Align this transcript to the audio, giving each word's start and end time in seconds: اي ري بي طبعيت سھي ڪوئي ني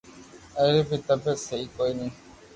اي 0.59 0.67
ري 0.73 0.81
بي 0.87 0.97
طبعيت 1.07 1.37
سھي 1.47 1.59
ڪوئي 1.75 1.91
ني 1.99 2.07